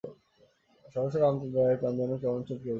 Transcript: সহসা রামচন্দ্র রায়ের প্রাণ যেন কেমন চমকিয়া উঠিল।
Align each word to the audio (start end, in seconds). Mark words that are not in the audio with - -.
সহসা 0.93 1.17
রামচন্দ্র 1.19 1.57
রায়ের 1.57 1.79
প্রাণ 1.81 1.93
যেন 1.99 2.11
কেমন 2.21 2.39
চমকিয়া 2.39 2.57
উঠিল। 2.57 2.69